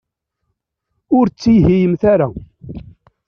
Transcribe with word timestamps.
Ur 1.17 1.25
ttihiyemt 1.29 2.01
ara. 2.13 2.27